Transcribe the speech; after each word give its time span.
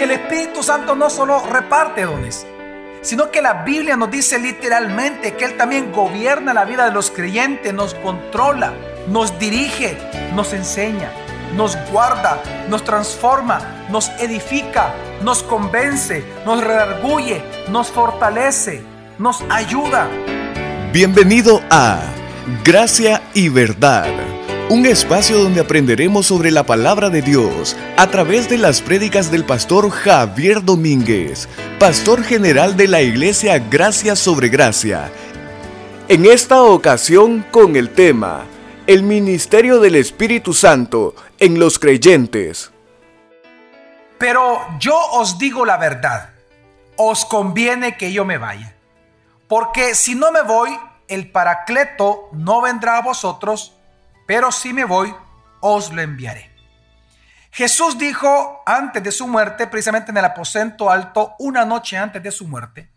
que 0.00 0.04
el 0.04 0.12
Espíritu 0.12 0.62
Santo 0.62 0.96
no 0.96 1.10
solo 1.10 1.44
reparte 1.44 2.04
dones, 2.06 2.46
sino 3.02 3.30
que 3.30 3.42
la 3.42 3.64
Biblia 3.64 3.98
nos 3.98 4.10
dice 4.10 4.38
literalmente 4.38 5.34
que 5.34 5.44
Él 5.44 5.58
también 5.58 5.92
gobierna 5.92 6.54
la 6.54 6.64
vida 6.64 6.86
de 6.86 6.92
los 6.92 7.10
creyentes, 7.10 7.74
nos 7.74 7.92
controla, 7.92 8.72
nos 9.08 9.38
dirige, 9.38 9.98
nos 10.34 10.54
enseña, 10.54 11.12
nos 11.54 11.76
guarda, 11.90 12.42
nos 12.70 12.82
transforma, 12.82 13.60
nos 13.90 14.08
edifica, 14.18 14.94
nos 15.20 15.42
convence, 15.42 16.24
nos 16.46 16.64
redarguye, 16.64 17.42
nos 17.68 17.88
fortalece, 17.88 18.82
nos 19.18 19.44
ayuda. 19.50 20.08
Bienvenido 20.94 21.60
a 21.68 22.00
Gracia 22.64 23.20
y 23.34 23.50
Verdad, 23.50 24.08
un 24.70 24.86
espacio 24.86 25.42
donde 25.42 25.60
aprenderemos 25.60 26.26
sobre 26.26 26.52
la 26.52 26.64
palabra 26.64 27.10
de 27.10 27.22
Dios 27.22 27.76
a 27.96 28.06
través 28.06 28.48
de 28.48 28.56
las 28.56 28.80
prédicas 28.80 29.28
del 29.32 29.44
pastor 29.44 29.90
Javier 29.90 30.62
Domínguez, 30.62 31.48
pastor 31.80 32.22
general 32.22 32.76
de 32.76 32.86
la 32.86 33.02
iglesia 33.02 33.58
Gracia 33.58 34.14
sobre 34.14 34.48
Gracia. 34.48 35.10
En 36.06 36.24
esta 36.24 36.62
ocasión 36.62 37.44
con 37.50 37.74
el 37.74 37.90
tema 37.90 38.44
El 38.86 39.02
ministerio 39.02 39.80
del 39.80 39.96
Espíritu 39.96 40.54
Santo 40.54 41.16
en 41.40 41.58
los 41.58 41.80
creyentes. 41.80 42.70
Pero 44.18 44.60
yo 44.78 44.96
os 45.14 45.36
digo 45.36 45.66
la 45.66 45.78
verdad, 45.78 46.30
os 46.94 47.24
conviene 47.24 47.96
que 47.96 48.12
yo 48.12 48.24
me 48.24 48.38
vaya, 48.38 48.76
porque 49.48 49.96
si 49.96 50.14
no 50.14 50.30
me 50.30 50.42
voy, 50.42 50.70
el 51.08 51.28
Paracleto 51.28 52.28
no 52.30 52.62
vendrá 52.62 52.98
a 52.98 53.02
vosotros, 53.02 53.74
pero 54.30 54.52
si 54.52 54.72
me 54.72 54.84
voy, 54.84 55.12
os 55.58 55.92
lo 55.92 56.00
enviaré. 56.00 56.54
Jesús 57.50 57.98
dijo 57.98 58.62
antes 58.64 59.02
de 59.02 59.10
su 59.10 59.26
muerte, 59.26 59.66
precisamente 59.66 60.12
en 60.12 60.18
el 60.18 60.24
aposento 60.24 60.88
alto, 60.88 61.34
una 61.40 61.64
noche 61.64 61.98
antes 61.98 62.22
de 62.22 62.30
su 62.30 62.46
muerte, 62.46 62.92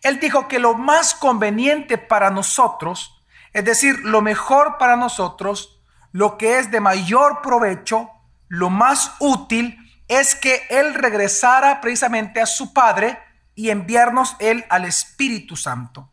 Él 0.00 0.18
dijo 0.18 0.48
que 0.48 0.58
lo 0.58 0.72
más 0.72 1.12
conveniente 1.12 1.98
para 1.98 2.30
nosotros, 2.30 3.22
es 3.52 3.62
decir, 3.62 3.98
lo 4.06 4.22
mejor 4.22 4.78
para 4.78 4.96
nosotros, 4.96 5.82
lo 6.12 6.38
que 6.38 6.58
es 6.58 6.70
de 6.70 6.80
mayor 6.80 7.42
provecho, 7.42 8.10
lo 8.48 8.70
más 8.70 9.16
útil, 9.18 9.76
es 10.08 10.34
que 10.34 10.62
Él 10.70 10.94
regresara 10.94 11.82
precisamente 11.82 12.40
a 12.40 12.46
su 12.46 12.72
Padre 12.72 13.18
y 13.54 13.68
enviarnos 13.68 14.34
Él 14.38 14.64
al 14.70 14.86
Espíritu 14.86 15.56
Santo. 15.56 16.10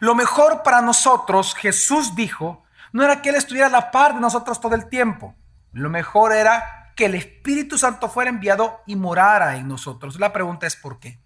Lo 0.00 0.14
mejor 0.14 0.62
para 0.62 0.82
nosotros, 0.82 1.54
Jesús 1.54 2.14
dijo, 2.14 2.62
no 2.92 3.02
era 3.02 3.22
que 3.22 3.30
Él 3.30 3.36
estuviera 3.36 3.68
a 3.68 3.70
la 3.70 3.90
par 3.90 4.14
de 4.14 4.20
nosotros 4.20 4.60
todo 4.60 4.74
el 4.74 4.88
tiempo. 4.88 5.34
Lo 5.72 5.88
mejor 5.88 6.32
era 6.32 6.92
que 6.96 7.06
el 7.06 7.14
Espíritu 7.14 7.78
Santo 7.78 8.08
fuera 8.08 8.30
enviado 8.30 8.82
y 8.86 8.96
morara 8.96 9.56
en 9.56 9.68
nosotros. 9.68 10.18
La 10.20 10.32
pregunta 10.32 10.66
es 10.66 10.76
¿por 10.76 11.00
qué? 11.00 11.20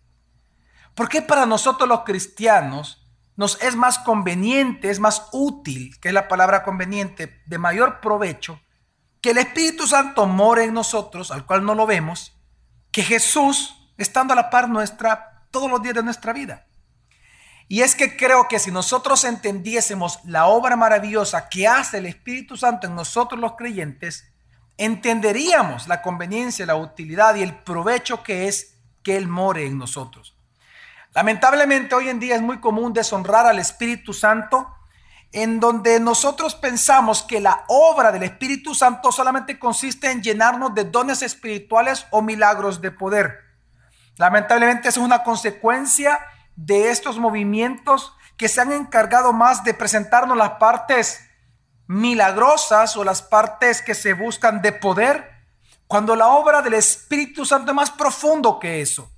¿Por 0.95 1.09
qué 1.09 1.23
para 1.23 1.45
nosotros 1.45 1.89
los 1.89 2.05
cristianos 2.05 3.03
nos 3.37 3.61
es 3.61 3.77
más 3.77 3.99
conveniente, 3.99 4.91
es 4.91 4.99
más 4.99 5.29
útil, 5.33 5.99
que 6.01 6.09
es 6.09 6.15
la 6.15 6.29
palabra 6.29 6.63
conveniente, 6.63 7.43
de 7.47 7.59
mayor 7.59 8.01
provecho, 8.01 8.61
que 9.21 9.31
el 9.31 9.39
Espíritu 9.39 9.87
Santo 9.87 10.27
more 10.27 10.65
en 10.65 10.73
nosotros, 10.73 11.31
al 11.31 11.45
cual 11.45 11.65
no 11.65 11.75
lo 11.75 11.87
vemos, 11.87 12.35
que 12.93 13.03
Jesús 13.03 13.93
estando 13.99 14.33
a 14.33 14.37
la 14.37 14.49
par 14.49 14.69
nuestra 14.69 15.47
todos 15.51 15.71
los 15.71 15.83
días 15.83 15.95
de 15.95 16.03
nuestra 16.03 16.33
vida? 16.33 16.66
Y 17.69 17.83
es 17.83 17.95
que 17.95 18.17
creo 18.17 18.47
que 18.49 18.59
si 18.59 18.71
nosotros 18.71 19.25
entendiésemos 19.25 20.21
la 20.25 20.47
obra 20.47 20.77
maravillosa 20.77 21.49
que 21.49 21.67
hace 21.67 21.99
el 21.99 22.07
Espíritu 22.07 22.57
Santo 22.57 22.87
en 22.87 22.95
nosotros 22.95 23.41
los 23.41 23.57
creyentes, 23.57 24.33
entenderíamos 24.79 25.89
la 25.89 26.01
conveniencia, 26.01 26.67
la 26.67 26.77
utilidad 26.77 27.35
y 27.35 27.43
el 27.43 27.55
provecho 27.55 28.23
que 28.23 28.47
es 28.47 28.77
que 29.03 29.17
Él 29.17 29.27
more 29.27 29.67
en 29.67 29.79
nosotros. 29.79 30.37
Lamentablemente 31.13 31.95
hoy 31.95 32.09
en 32.09 32.21
día 32.21 32.37
es 32.37 32.43
muy 32.43 32.59
común 32.61 32.93
deshonrar 32.93 33.47
al 33.47 33.59
Espíritu 33.59 34.13
Santo 34.13 34.73
en 35.33 35.59
donde 35.59 35.99
nosotros 35.99 36.55
pensamos 36.55 37.23
que 37.23 37.41
la 37.41 37.65
obra 37.69 38.13
del 38.13 38.23
Espíritu 38.23 38.75
Santo 38.75 39.11
solamente 39.11 39.59
consiste 39.59 40.11
en 40.11 40.23
llenarnos 40.23 40.75
de 40.75 40.85
dones 40.85 41.23
espirituales 41.23 42.07
o 42.11 42.23
milagros 42.23 42.81
de 42.81 42.93
poder. 42.93 43.41
Lamentablemente 44.19 44.89
eso 44.89 45.01
es 45.01 45.07
una 45.07 45.23
consecuencia 45.23 46.21
de 46.57 46.91
estos 46.91 47.19
movimientos 47.19 48.15
que 48.37 48.49
se 48.49 48.61
han 48.61 48.73
encargado 48.73 49.33
más 49.33 49.65
de 49.65 49.75
presentarnos 49.75 50.37
las 50.37 50.53
partes 50.53 51.21
milagrosas 51.87 52.97
o 52.97 53.05
las 53.05 53.23
partes 53.23 53.81
que 53.81 53.95
se 53.95 54.13
buscan 54.13 54.61
de 54.61 54.73
poder, 54.73 55.31
cuando 55.87 56.17
la 56.17 56.29
obra 56.29 56.63
del 56.63 56.75
Espíritu 56.75 57.45
Santo 57.45 57.71
es 57.71 57.77
más 57.77 57.91
profundo 57.91 58.59
que 58.59 58.81
eso. 58.81 59.11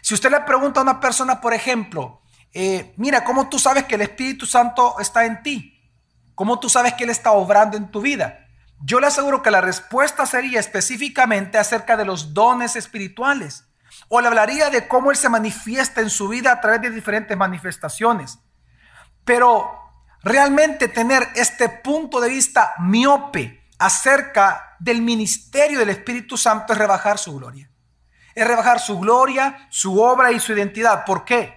Si 0.00 0.14
usted 0.14 0.30
le 0.30 0.40
pregunta 0.42 0.80
a 0.80 0.82
una 0.84 1.00
persona, 1.00 1.40
por 1.40 1.54
ejemplo, 1.54 2.20
eh, 2.52 2.94
mira, 2.96 3.24
¿cómo 3.24 3.48
tú 3.48 3.58
sabes 3.58 3.84
que 3.84 3.96
el 3.96 4.02
Espíritu 4.02 4.46
Santo 4.46 4.96
está 5.00 5.24
en 5.24 5.42
ti? 5.42 5.80
¿Cómo 6.34 6.60
tú 6.60 6.68
sabes 6.68 6.94
que 6.94 7.04
Él 7.04 7.10
está 7.10 7.32
obrando 7.32 7.76
en 7.76 7.90
tu 7.90 8.00
vida? 8.00 8.46
Yo 8.80 9.00
le 9.00 9.06
aseguro 9.06 9.42
que 9.42 9.50
la 9.50 9.60
respuesta 9.60 10.26
sería 10.26 10.60
específicamente 10.60 11.58
acerca 11.58 11.96
de 11.96 12.04
los 12.04 12.34
dones 12.34 12.76
espirituales. 12.76 13.64
O 14.08 14.20
le 14.20 14.28
hablaría 14.28 14.70
de 14.70 14.86
cómo 14.86 15.10
Él 15.10 15.16
se 15.16 15.28
manifiesta 15.28 16.00
en 16.00 16.10
su 16.10 16.28
vida 16.28 16.52
a 16.52 16.60
través 16.60 16.82
de 16.82 16.90
diferentes 16.90 17.36
manifestaciones. 17.36 18.38
Pero 19.24 19.70
realmente 20.22 20.88
tener 20.88 21.28
este 21.34 21.68
punto 21.68 22.20
de 22.20 22.28
vista 22.28 22.74
miope 22.78 23.64
acerca 23.78 24.76
del 24.78 25.02
ministerio 25.02 25.78
del 25.78 25.90
Espíritu 25.90 26.36
Santo 26.36 26.72
es 26.72 26.78
rebajar 26.78 27.18
su 27.18 27.36
gloria. 27.36 27.70
Es 28.34 28.46
rebajar 28.46 28.80
su 28.80 28.98
gloria, 28.98 29.66
su 29.70 30.00
obra 30.00 30.32
y 30.32 30.40
su 30.40 30.52
identidad. 30.52 31.04
¿Por 31.04 31.24
qué? 31.24 31.56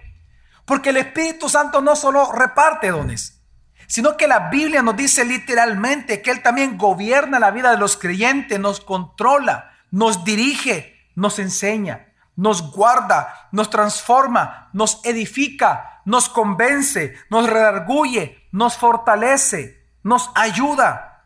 Porque 0.64 0.90
el 0.90 0.98
Espíritu 0.98 1.48
Santo 1.48 1.80
no 1.80 1.96
solo 1.96 2.30
reparte 2.32 2.88
dones, 2.88 3.42
sino 3.86 4.16
que 4.16 4.28
la 4.28 4.50
Biblia 4.50 4.82
nos 4.82 4.96
dice 4.96 5.24
literalmente 5.24 6.22
que 6.22 6.30
Él 6.30 6.42
también 6.42 6.76
gobierna 6.76 7.38
la 7.38 7.50
vida 7.50 7.70
de 7.70 7.78
los 7.78 7.96
creyentes, 7.96 8.60
nos 8.60 8.80
controla, 8.80 9.72
nos 9.90 10.24
dirige, 10.24 11.08
nos 11.14 11.38
enseña 11.38 12.07
nos 12.38 12.70
guarda, 12.70 13.48
nos 13.50 13.68
transforma, 13.68 14.70
nos 14.72 15.00
edifica, 15.04 16.02
nos 16.04 16.28
convence, 16.28 17.16
nos 17.30 17.50
redarguye, 17.50 18.48
nos 18.52 18.76
fortalece, 18.76 19.84
nos 20.04 20.30
ayuda. 20.36 21.24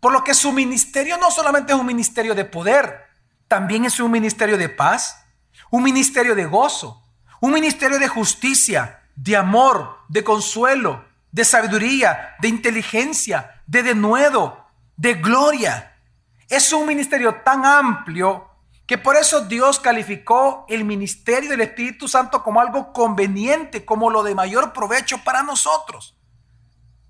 Por 0.00 0.12
lo 0.12 0.24
que 0.24 0.34
su 0.34 0.50
ministerio 0.50 1.16
no 1.16 1.30
solamente 1.30 1.72
es 1.72 1.78
un 1.78 1.86
ministerio 1.86 2.34
de 2.34 2.44
poder, 2.44 3.06
también 3.46 3.84
es 3.84 4.00
un 4.00 4.10
ministerio 4.10 4.58
de 4.58 4.68
paz, 4.68 5.24
un 5.70 5.84
ministerio 5.84 6.34
de 6.34 6.46
gozo, 6.46 7.04
un 7.40 7.52
ministerio 7.52 8.00
de 8.00 8.08
justicia, 8.08 9.00
de 9.14 9.36
amor, 9.36 9.98
de 10.08 10.24
consuelo, 10.24 11.04
de 11.30 11.44
sabiduría, 11.44 12.34
de 12.40 12.48
inteligencia, 12.48 13.62
de 13.68 13.84
denuedo, 13.84 14.66
de 14.96 15.14
gloria. 15.14 16.00
Es 16.48 16.72
un 16.72 16.84
ministerio 16.84 17.36
tan 17.44 17.64
amplio 17.64 18.51
que 18.92 18.98
por 18.98 19.16
eso 19.16 19.40
Dios 19.40 19.80
calificó 19.80 20.66
el 20.68 20.84
ministerio 20.84 21.48
del 21.48 21.62
Espíritu 21.62 22.08
Santo 22.08 22.42
como 22.42 22.60
algo 22.60 22.92
conveniente, 22.92 23.86
como 23.86 24.10
lo 24.10 24.22
de 24.22 24.34
mayor 24.34 24.74
provecho 24.74 25.16
para 25.24 25.42
nosotros. 25.42 26.14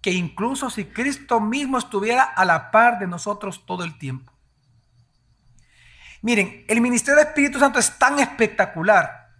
Que 0.00 0.12
incluso 0.12 0.70
si 0.70 0.84
Cristo 0.84 1.40
mismo 1.40 1.78
estuviera 1.78 2.22
a 2.22 2.44
la 2.44 2.70
par 2.70 3.00
de 3.00 3.08
nosotros 3.08 3.66
todo 3.66 3.82
el 3.82 3.98
tiempo. 3.98 4.32
Miren, 6.20 6.64
el 6.68 6.80
ministerio 6.80 7.18
del 7.18 7.26
Espíritu 7.26 7.58
Santo 7.58 7.80
es 7.80 7.98
tan 7.98 8.20
espectacular 8.20 9.30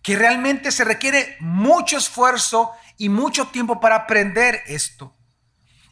que 0.00 0.14
realmente 0.14 0.70
se 0.70 0.84
requiere 0.84 1.38
mucho 1.40 1.98
esfuerzo 1.98 2.70
y 2.98 3.08
mucho 3.08 3.48
tiempo 3.48 3.80
para 3.80 3.96
aprender 3.96 4.62
esto. 4.68 5.16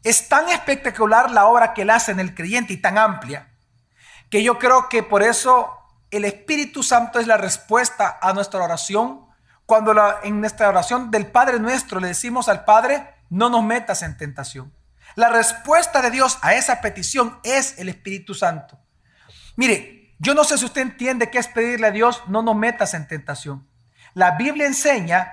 Es 0.04 0.28
tan 0.28 0.48
espectacular 0.48 1.32
la 1.32 1.46
obra 1.46 1.74
que 1.74 1.82
él 1.82 1.90
hace 1.90 2.12
en 2.12 2.20
el 2.20 2.36
creyente 2.36 2.72
y 2.72 2.76
tan 2.76 2.98
amplia 2.98 3.48
que 4.30 4.42
yo 4.42 4.58
creo 4.58 4.88
que 4.88 5.02
por 5.02 5.22
eso 5.22 5.77
el 6.10 6.24
Espíritu 6.24 6.82
Santo 6.82 7.18
es 7.18 7.26
la 7.26 7.36
respuesta 7.36 8.18
a 8.20 8.32
nuestra 8.32 8.62
oración. 8.62 9.26
Cuando 9.66 9.94
en 10.22 10.40
nuestra 10.40 10.68
oración 10.68 11.10
del 11.10 11.26
Padre 11.26 11.58
nuestro 11.58 12.00
le 12.00 12.08
decimos 12.08 12.48
al 12.48 12.64
Padre, 12.64 13.14
no 13.28 13.50
nos 13.50 13.62
metas 13.62 14.02
en 14.02 14.16
tentación. 14.16 14.72
La 15.14 15.28
respuesta 15.28 16.00
de 16.00 16.10
Dios 16.10 16.38
a 16.42 16.54
esa 16.54 16.80
petición 16.80 17.38
es 17.42 17.78
el 17.78 17.88
Espíritu 17.88 18.34
Santo. 18.34 18.78
Mire, 19.56 20.14
yo 20.18 20.34
no 20.34 20.44
sé 20.44 20.58
si 20.58 20.64
usted 20.64 20.82
entiende 20.82 21.30
qué 21.30 21.38
es 21.38 21.48
pedirle 21.48 21.88
a 21.88 21.90
Dios, 21.90 22.22
no 22.28 22.42
nos 22.42 22.56
metas 22.56 22.94
en 22.94 23.06
tentación. 23.06 23.66
La 24.14 24.32
Biblia 24.32 24.66
enseña 24.66 25.32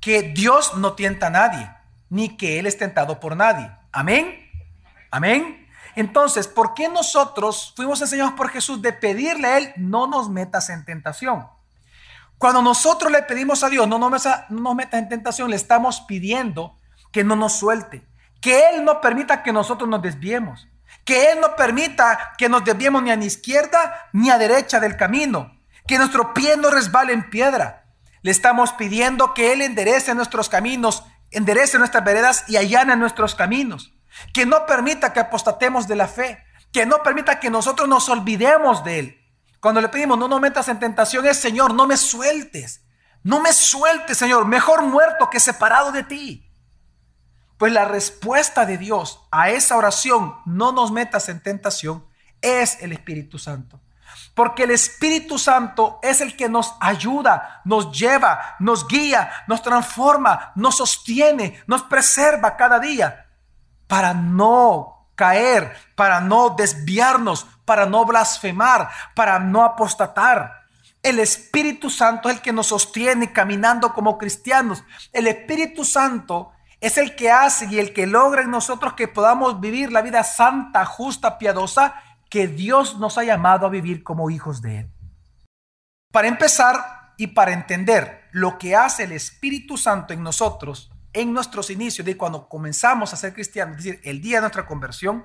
que 0.00 0.22
Dios 0.22 0.76
no 0.76 0.94
tienta 0.94 1.28
a 1.28 1.30
nadie, 1.30 1.70
ni 2.08 2.36
que 2.36 2.58
Él 2.58 2.66
es 2.66 2.78
tentado 2.78 3.20
por 3.20 3.36
nadie. 3.36 3.70
Amén. 3.92 4.50
Amén. 5.10 5.59
Entonces, 5.96 6.48
¿por 6.48 6.74
qué 6.74 6.88
nosotros 6.88 7.72
fuimos 7.76 8.00
enseñados 8.00 8.32
por 8.32 8.50
Jesús 8.50 8.80
de 8.82 8.92
pedirle 8.92 9.48
a 9.48 9.58
Él, 9.58 9.72
no 9.76 10.06
nos 10.06 10.28
metas 10.28 10.70
en 10.70 10.84
tentación? 10.84 11.46
Cuando 12.38 12.62
nosotros 12.62 13.12
le 13.12 13.22
pedimos 13.22 13.62
a 13.62 13.68
Dios, 13.68 13.86
no 13.86 13.98
nos, 13.98 14.24
no 14.24 14.60
nos 14.60 14.74
metas 14.74 15.00
en 15.00 15.08
tentación, 15.08 15.50
le 15.50 15.56
estamos 15.56 16.00
pidiendo 16.02 16.76
que 17.12 17.24
no 17.24 17.36
nos 17.36 17.52
suelte, 17.54 18.06
que 18.40 18.70
Él 18.70 18.84
no 18.84 19.00
permita 19.00 19.42
que 19.42 19.52
nosotros 19.52 19.88
nos 19.88 20.00
desviemos, 20.00 20.68
que 21.04 21.32
Él 21.32 21.40
no 21.40 21.54
permita 21.56 22.32
que 22.38 22.48
nos 22.48 22.64
desviemos 22.64 23.02
ni 23.02 23.10
a 23.10 23.16
la 23.16 23.24
izquierda 23.24 24.08
ni 24.12 24.30
a 24.30 24.38
derecha 24.38 24.80
del 24.80 24.96
camino, 24.96 25.52
que 25.86 25.98
nuestro 25.98 26.32
pie 26.32 26.56
no 26.56 26.70
resbale 26.70 27.12
en 27.12 27.28
piedra. 27.28 27.84
Le 28.22 28.30
estamos 28.30 28.72
pidiendo 28.72 29.34
que 29.34 29.52
Él 29.52 29.60
enderece 29.60 30.14
nuestros 30.14 30.48
caminos, 30.48 31.04
enderece 31.30 31.78
nuestras 31.78 32.04
veredas 32.04 32.44
y 32.48 32.56
allane 32.56 32.96
nuestros 32.96 33.34
caminos. 33.34 33.92
Que 34.32 34.46
no 34.46 34.66
permita 34.66 35.12
que 35.12 35.20
apostatemos 35.20 35.86
de 35.88 35.96
la 35.96 36.08
fe, 36.08 36.44
que 36.72 36.86
no 36.86 37.02
permita 37.02 37.40
que 37.40 37.50
nosotros 37.50 37.88
nos 37.88 38.08
olvidemos 38.08 38.84
de 38.84 38.98
Él. 38.98 39.20
Cuando 39.60 39.80
le 39.80 39.88
pedimos, 39.88 40.18
no 40.18 40.28
nos 40.28 40.40
metas 40.40 40.68
en 40.68 40.78
tentación, 40.78 41.26
es 41.26 41.36
Señor, 41.36 41.74
no 41.74 41.86
me 41.86 41.96
sueltes. 41.96 42.82
No 43.22 43.40
me 43.40 43.52
sueltes, 43.52 44.16
Señor, 44.16 44.46
mejor 44.46 44.82
muerto 44.82 45.28
que 45.28 45.40
separado 45.40 45.92
de 45.92 46.02
ti. 46.04 46.50
Pues 47.58 47.72
la 47.72 47.84
respuesta 47.84 48.64
de 48.64 48.78
Dios 48.78 49.26
a 49.30 49.50
esa 49.50 49.76
oración, 49.76 50.36
no 50.46 50.72
nos 50.72 50.90
metas 50.90 51.28
en 51.28 51.42
tentación, 51.42 52.06
es 52.40 52.80
el 52.80 52.92
Espíritu 52.92 53.38
Santo. 53.38 53.80
Porque 54.34 54.62
el 54.62 54.70
Espíritu 54.70 55.38
Santo 55.38 55.98
es 56.02 56.22
el 56.22 56.36
que 56.36 56.48
nos 56.48 56.74
ayuda, 56.80 57.60
nos 57.66 57.92
lleva, 57.92 58.56
nos 58.60 58.88
guía, 58.88 59.30
nos 59.46 59.60
transforma, 59.60 60.52
nos 60.54 60.78
sostiene, 60.78 61.62
nos 61.66 61.82
preserva 61.82 62.56
cada 62.56 62.78
día 62.78 63.26
para 63.90 64.14
no 64.14 65.08
caer, 65.16 65.76
para 65.96 66.20
no 66.20 66.50
desviarnos, 66.50 67.44
para 67.64 67.86
no 67.86 68.04
blasfemar, 68.04 68.88
para 69.16 69.40
no 69.40 69.64
apostatar. 69.64 70.62
El 71.02 71.18
Espíritu 71.18 71.90
Santo 71.90 72.28
es 72.28 72.36
el 72.36 72.40
que 72.40 72.52
nos 72.52 72.68
sostiene 72.68 73.32
caminando 73.32 73.92
como 73.92 74.16
cristianos. 74.16 74.84
El 75.12 75.26
Espíritu 75.26 75.84
Santo 75.84 76.52
es 76.80 76.98
el 76.98 77.16
que 77.16 77.32
hace 77.32 77.66
y 77.66 77.80
el 77.80 77.92
que 77.92 78.06
logra 78.06 78.42
en 78.42 78.52
nosotros 78.52 78.92
que 78.92 79.08
podamos 79.08 79.60
vivir 79.60 79.90
la 79.90 80.02
vida 80.02 80.22
santa, 80.22 80.84
justa, 80.86 81.36
piadosa 81.36 81.96
que 82.30 82.46
Dios 82.46 82.96
nos 83.00 83.18
ha 83.18 83.24
llamado 83.24 83.66
a 83.66 83.70
vivir 83.70 84.04
como 84.04 84.30
hijos 84.30 84.62
de 84.62 84.78
Él. 84.78 84.90
Para 86.12 86.28
empezar 86.28 87.14
y 87.16 87.26
para 87.26 87.52
entender 87.52 88.28
lo 88.30 88.56
que 88.56 88.76
hace 88.76 89.02
el 89.02 89.10
Espíritu 89.10 89.76
Santo 89.76 90.14
en 90.14 90.22
nosotros, 90.22 90.92
en 91.12 91.32
nuestros 91.32 91.70
inicios, 91.70 92.04
de 92.04 92.16
cuando 92.16 92.48
comenzamos 92.48 93.12
a 93.12 93.16
ser 93.16 93.34
cristianos, 93.34 93.78
es 93.78 93.84
decir, 93.84 94.00
el 94.04 94.20
día 94.20 94.36
de 94.36 94.42
nuestra 94.42 94.66
conversión, 94.66 95.24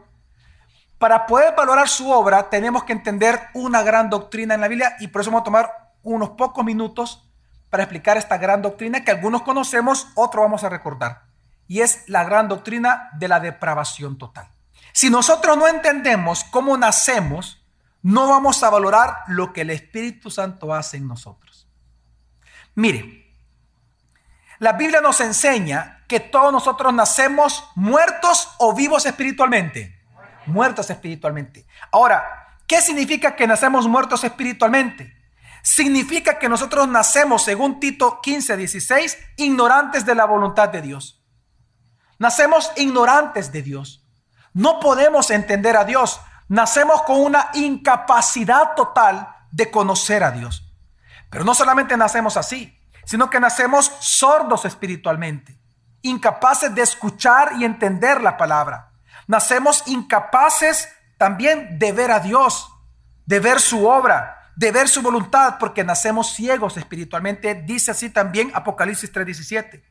para 0.98 1.26
poder 1.26 1.54
valorar 1.56 1.90
su 1.90 2.10
obra 2.10 2.50
tenemos 2.50 2.84
que 2.84 2.94
entender 2.94 3.40
una 3.54 3.84
gran 3.84 4.10
doctrina 4.10 4.56
en 4.56 4.62
la 4.62 4.68
Biblia 4.68 4.96
y 5.00 5.08
por 5.08 5.22
eso 5.22 5.30
vamos 5.30 5.42
a 5.42 5.46
tomar 5.46 5.92
unos 6.04 6.32
pocos 6.32 6.64
minutos 6.64 7.30
para 7.70 7.84
explicar 7.84 8.16
esta 8.18 8.38
gran 8.38 8.62
doctrina 8.62 9.04
que 9.04 9.12
algunos 9.12 9.42
conocemos, 9.42 10.08
otros 10.16 10.44
vamos 10.44 10.64
a 10.64 10.70
recordar. 10.70 11.24
Y 11.68 11.82
es 11.82 12.08
la 12.08 12.24
gran 12.24 12.48
doctrina 12.48 13.10
de 13.18 13.28
la 13.28 13.40
depravación 13.40 14.18
total. 14.18 14.50
Si 14.94 15.10
nosotros 15.10 15.58
no 15.58 15.68
entendemos 15.68 16.44
cómo 16.46 16.78
nacemos, 16.78 17.66
no 18.02 18.30
vamos 18.30 18.64
a 18.64 18.70
valorar 18.70 19.24
lo 19.28 19.52
que 19.52 19.62
el 19.62 19.72
Espíritu 19.72 20.30
Santo 20.30 20.74
hace 20.74 20.98
en 20.98 21.08
nosotros. 21.08 21.68
Mire, 22.76 23.25
la 24.60 24.74
Biblia 24.74 25.02
nos 25.02 25.20
enseña 25.22 26.04
que 26.08 26.20
todos 26.20 26.52
nosotros 26.52 26.94
nacemos 26.94 27.70
muertos 27.76 28.50
o 28.60 28.74
vivos 28.74 29.06
espiritualmente. 29.06 30.00
Muertos 30.46 30.90
espiritualmente. 30.90 31.66
Ahora, 31.92 32.24
¿qué 32.68 32.82
significa 32.82 33.36
que 33.36 33.48
nacemos 33.48 33.88
muertos 33.88 34.24
espiritualmente? 34.24 35.14
Significa 35.64 36.38
que 36.38 36.48
nosotros 36.48 36.88
nacemos, 36.88 37.44
según 37.44 37.80
Tito 37.80 38.22
15, 38.22 38.56
16, 38.56 39.18
ignorantes 39.38 40.06
de 40.06 40.14
la 40.14 40.26
voluntad 40.26 40.70
de 40.70 40.82
Dios. 40.82 41.24
Nacemos 42.20 42.72
ignorantes 42.78 43.52
de 43.52 43.64
Dios. 43.64 44.06
No 44.54 44.80
podemos 44.80 45.32
entender 45.32 45.76
a 45.76 45.84
Dios. 45.84 46.22
Nacemos 46.48 47.02
con 47.02 47.20
una 47.20 47.50
incapacidad 47.56 48.76
total 48.76 49.28
de 49.52 49.72
conocer 49.72 50.24
a 50.24 50.32
Dios. 50.32 50.72
Pero 51.32 51.44
no 51.44 51.56
solamente 51.56 51.98
nacemos 51.98 52.38
así, 52.38 52.75
sino 53.06 53.30
que 53.30 53.40
nacemos 53.40 53.92
sordos 54.00 54.66
espiritualmente, 54.66 55.58
incapaces 56.02 56.74
de 56.74 56.82
escuchar 56.82 57.54
y 57.60 57.66
entender 57.66 58.22
la 58.22 58.38
palabra. 58.38 58.92
Nacemos 59.28 59.84
incapaces 59.88 60.90
también 61.18 61.80
de 61.80 61.92
ver 61.92 62.12
a 62.12 62.20
Dios, 62.20 62.70
de 63.26 63.40
ver 63.40 63.60
su 63.60 63.88
obra, 63.88 64.52
de 64.56 64.72
ver 64.72 64.88
su 64.88 65.02
voluntad, 65.02 65.58
porque 65.60 65.84
nacemos 65.84 66.34
ciegos 66.34 66.78
espiritualmente. 66.78 67.56
Dice 67.56 67.92
así 67.92 68.10
también 68.10 68.52
Apocalipsis 68.54 69.12
3:17. 69.12 69.84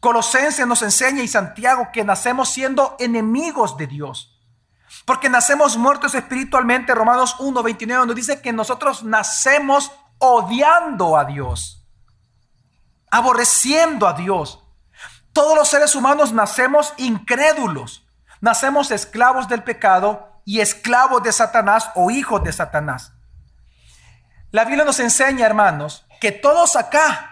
Colosenses 0.00 0.66
nos 0.66 0.82
enseña 0.82 1.22
y 1.22 1.28
Santiago 1.28 1.90
que 1.92 2.04
nacemos 2.04 2.48
siendo 2.48 2.96
enemigos 2.98 3.76
de 3.76 3.86
Dios. 3.86 4.38
Porque 5.04 5.28
nacemos 5.28 5.76
muertos 5.76 6.14
espiritualmente. 6.14 6.94
Romanos 6.94 7.36
1.29 7.38 8.06
nos 8.06 8.16
dice 8.16 8.40
que 8.40 8.52
nosotros 8.52 9.04
nacemos 9.04 9.92
odiando 10.18 11.16
a 11.16 11.24
Dios. 11.24 11.79
Aborreciendo 13.10 14.06
a 14.06 14.12
Dios. 14.14 14.62
Todos 15.32 15.56
los 15.56 15.68
seres 15.68 15.94
humanos 15.94 16.32
nacemos 16.32 16.94
incrédulos. 16.96 18.06
Nacemos 18.40 18.90
esclavos 18.90 19.48
del 19.48 19.62
pecado 19.62 20.42
y 20.44 20.60
esclavos 20.60 21.22
de 21.22 21.32
Satanás 21.32 21.90
o 21.94 22.10
hijos 22.10 22.42
de 22.42 22.52
Satanás. 22.52 23.12
La 24.50 24.64
Biblia 24.64 24.84
nos 24.84 24.98
enseña, 24.98 25.46
hermanos, 25.46 26.06
que 26.20 26.32
todos 26.32 26.76
acá 26.76 27.30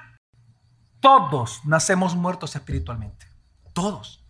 todos 1.00 1.60
nacemos 1.64 2.14
muertos 2.14 2.56
espiritualmente. 2.56 3.26
Todos. 3.72 4.24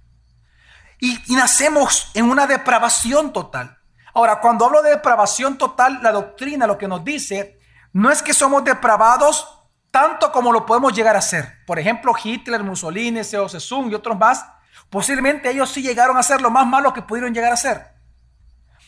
Y, 1.01 1.19
nacemos 1.35 2.11
en 2.15 2.29
una 2.29 2.47
depravación 2.47 3.33
total. 3.33 3.79
Ahora, 4.15 4.41
cuando 4.41 4.67
hablo 4.67 4.83
de 4.83 4.91
depravación 4.91 5.57
total, 5.57 6.01
la 6.03 6.13
doctrina 6.13 6.67
lo 6.67 6.77
que 6.77 6.89
nos 6.89 7.05
dice 7.05 7.61
no 7.93 8.11
es 8.11 8.23
que 8.23 8.35
somos 8.35 8.65
depravados 8.65 9.58
tanto 9.99 10.31
como 10.31 10.53
lo 10.53 10.65
podemos 10.65 10.93
llegar 10.93 11.17
a 11.17 11.21
ser. 11.21 11.59
Por 11.67 11.77
ejemplo, 11.77 12.15
Hitler, 12.23 12.63
Mussolini, 12.63 13.25
Seo 13.25 13.49
Sesung 13.49 13.91
y 13.91 13.97
otros 13.97 14.17
más, 14.17 14.47
posiblemente 14.91 15.51
ellos 15.51 15.71
sí 15.71 15.83
llegaron 15.83 16.17
a 16.17 16.23
ser 16.23 16.41
lo 16.41 16.53
más 16.53 16.65
malo 16.69 16.93
que 16.93 17.03
pudieron 17.03 17.35
llegar 17.35 17.53
a 17.53 17.57
ser. 17.57 17.85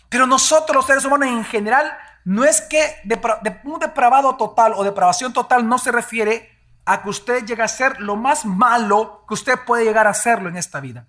Pero 0.09 0.29
nosotros 0.29 0.77
los 0.77 0.87
seres 0.87 1.05
humanos 1.05 1.27
en 1.27 1.45
general, 1.45 1.99
no 2.25 2.45
es 2.45 2.61
que 2.61 3.03
un 3.65 3.81
depravado 3.81 4.37
total 4.37 4.73
o 4.77 4.85
depravación 4.85 5.33
total 5.33 5.67
no 5.67 5.79
se 5.79 5.91
refiere 5.91 6.57
a 6.85 7.03
que 7.03 7.09
usted 7.09 7.45
llegue 7.45 7.65
a 7.65 7.69
ser 7.69 8.01
lo 8.01 8.15
más 8.15 8.45
malo 8.45 9.25
que 9.27 9.35
usted 9.35 9.59
puede 9.67 9.83
llegar 9.83 10.07
a 10.07 10.15
serlo 10.15 10.49
en 10.49 10.57
esta 10.57 10.79
vida. 10.79 11.09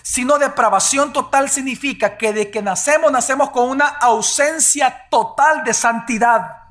Sino 0.00 0.38
depravación 0.38 1.12
total 1.12 1.50
significa 1.50 2.16
que 2.16 2.32
de 2.32 2.50
que 2.50 2.62
nacemos, 2.62 3.12
nacemos 3.12 3.50
con 3.50 3.68
una 3.68 3.88
ausencia 3.88 5.06
total 5.10 5.64
de 5.64 5.74
santidad. 5.74 6.63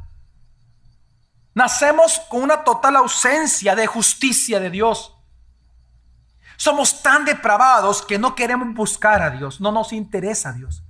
Nacemos 1.56 2.20
con 2.30 2.42
una 2.42 2.64
total 2.64 2.96
ausencia 2.96 3.76
de 3.76 3.86
justicia 3.88 4.60
de 4.60 4.70
Dios. 4.70 5.16
Somos 6.58 7.02
tan 7.04 7.26
depravados 7.26 8.02
que 8.02 8.18
no 8.18 8.36
queremos 8.36 8.74
buscar 8.74 9.22
a 9.22 9.30
Dios, 9.30 9.62
no 9.62 9.72
nos 9.72 9.94
interesa 9.94 10.50
a 10.50 10.54
Dios. 10.54 10.84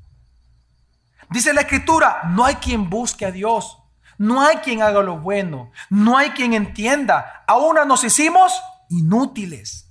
Dice 1.30 1.54
la 1.54 1.62
escritura, 1.62 2.22
no 2.30 2.46
hay 2.46 2.56
quien 2.56 2.90
busque 2.90 3.26
a 3.26 3.32
Dios. 3.32 3.80
No 4.18 4.42
hay 4.42 4.58
quien 4.58 4.82
haga 4.82 5.02
lo 5.02 5.20
bueno. 5.20 5.72
No 5.90 6.18
hay 6.18 6.30
quien 6.30 6.54
entienda. 6.54 7.44
Aún 7.48 7.76
nos 7.88 8.04
hicimos 8.04 8.54
inútiles. 8.90 9.90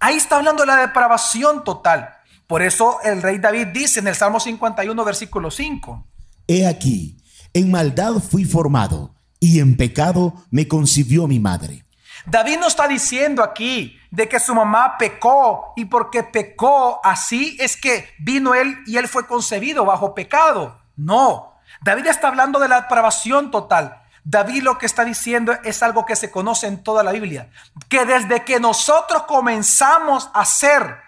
Ahí 0.00 0.16
está 0.16 0.36
hablando 0.36 0.62
de 0.62 0.66
la 0.66 0.76
depravación 0.76 1.62
total. 1.62 2.16
Por 2.48 2.62
eso 2.62 3.00
el 3.04 3.22
rey 3.22 3.38
David 3.38 3.68
dice 3.68 4.00
en 4.00 4.08
el 4.08 4.16
Salmo 4.16 4.40
51, 4.40 5.04
versículo 5.04 5.50
5. 5.50 6.06
He 6.48 6.66
aquí, 6.66 7.16
en 7.54 7.70
maldad 7.70 8.14
fui 8.14 8.44
formado 8.44 9.14
y 9.42 9.58
en 9.58 9.76
pecado 9.76 10.34
me 10.52 10.68
concibió 10.68 11.26
mi 11.26 11.40
madre. 11.40 11.84
David 12.26 12.60
no 12.60 12.68
está 12.68 12.86
diciendo 12.86 13.42
aquí 13.42 13.98
de 14.12 14.28
que 14.28 14.38
su 14.38 14.54
mamá 14.54 14.96
pecó 14.96 15.72
y 15.74 15.86
porque 15.86 16.22
pecó 16.22 17.00
así 17.02 17.56
es 17.58 17.76
que 17.76 18.08
vino 18.20 18.54
él 18.54 18.78
y 18.86 18.98
él 18.98 19.08
fue 19.08 19.26
concebido 19.26 19.84
bajo 19.84 20.14
pecado. 20.14 20.80
No, 20.94 21.54
David 21.80 22.06
está 22.06 22.28
hablando 22.28 22.60
de 22.60 22.68
la 22.68 22.82
depravación 22.82 23.50
total. 23.50 24.00
David 24.22 24.62
lo 24.62 24.78
que 24.78 24.86
está 24.86 25.04
diciendo 25.04 25.52
es 25.64 25.82
algo 25.82 26.06
que 26.06 26.14
se 26.14 26.30
conoce 26.30 26.68
en 26.68 26.84
toda 26.84 27.02
la 27.02 27.10
Biblia, 27.10 27.50
que 27.88 28.04
desde 28.04 28.44
que 28.44 28.60
nosotros 28.60 29.24
comenzamos 29.24 30.30
a 30.34 30.44
ser 30.44 30.98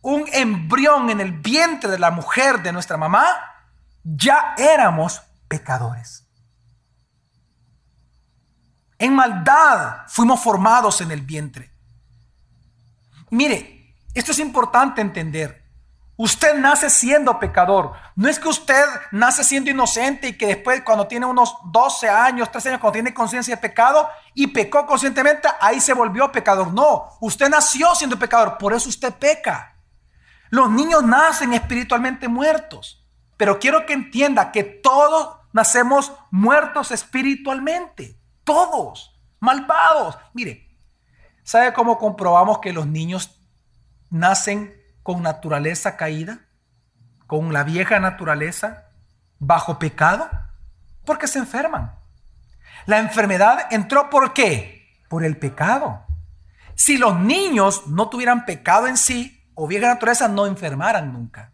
un 0.00 0.24
embrión 0.32 1.08
en 1.10 1.20
el 1.20 1.34
vientre 1.34 1.88
de 1.88 2.00
la 2.00 2.10
mujer 2.10 2.64
de 2.64 2.72
nuestra 2.72 2.96
mamá, 2.96 3.26
ya 4.02 4.56
éramos 4.58 5.22
pecadores. 5.46 6.26
En 9.00 9.14
maldad 9.14 10.02
fuimos 10.08 10.40
formados 10.42 11.00
en 11.00 11.10
el 11.10 11.22
vientre. 11.22 11.72
Mire, 13.30 13.96
esto 14.14 14.32
es 14.32 14.38
importante 14.38 15.00
entender. 15.00 15.64
Usted 16.18 16.58
nace 16.58 16.90
siendo 16.90 17.40
pecador. 17.40 17.94
No 18.14 18.28
es 18.28 18.38
que 18.38 18.48
usted 18.48 18.84
nace 19.10 19.42
siendo 19.42 19.70
inocente 19.70 20.28
y 20.28 20.36
que 20.36 20.48
después 20.48 20.82
cuando 20.82 21.06
tiene 21.06 21.24
unos 21.24 21.56
12 21.72 22.10
años, 22.10 22.52
13 22.52 22.68
años, 22.68 22.80
cuando 22.82 22.92
tiene 22.92 23.14
conciencia 23.14 23.56
de 23.56 23.62
pecado 23.62 24.06
y 24.34 24.48
pecó 24.48 24.84
conscientemente, 24.84 25.48
ahí 25.62 25.80
se 25.80 25.94
volvió 25.94 26.30
pecador. 26.30 26.70
No, 26.74 27.08
usted 27.20 27.48
nació 27.48 27.94
siendo 27.94 28.18
pecador, 28.18 28.58
por 28.58 28.74
eso 28.74 28.90
usted 28.90 29.14
peca. 29.14 29.76
Los 30.50 30.68
niños 30.68 31.02
nacen 31.04 31.54
espiritualmente 31.54 32.28
muertos. 32.28 33.02
Pero 33.38 33.58
quiero 33.58 33.86
que 33.86 33.94
entienda 33.94 34.52
que 34.52 34.62
todo 34.62 35.40
nacemos 35.54 36.12
muertos 36.30 36.90
espiritualmente. 36.90 38.19
Todos, 38.50 39.16
malvados. 39.38 40.18
Mire, 40.34 40.76
¿sabe 41.44 41.72
cómo 41.72 41.98
comprobamos 41.98 42.58
que 42.58 42.72
los 42.72 42.84
niños 42.84 43.40
nacen 44.10 44.74
con 45.04 45.22
naturaleza 45.22 45.96
caída? 45.96 46.48
Con 47.28 47.52
la 47.52 47.62
vieja 47.62 48.00
naturaleza, 48.00 48.88
bajo 49.38 49.78
pecado. 49.78 50.28
Porque 51.04 51.28
se 51.28 51.38
enferman. 51.38 51.94
La 52.86 52.98
enfermedad 52.98 53.68
entró 53.70 54.10
por 54.10 54.32
qué? 54.32 54.98
Por 55.08 55.22
el 55.24 55.36
pecado. 55.36 56.04
Si 56.74 56.98
los 56.98 57.20
niños 57.20 57.86
no 57.86 58.08
tuvieran 58.08 58.46
pecado 58.46 58.88
en 58.88 58.96
sí 58.96 59.48
o 59.54 59.68
vieja 59.68 59.86
naturaleza, 59.86 60.26
no 60.26 60.46
enfermaran 60.46 61.12
nunca. 61.12 61.52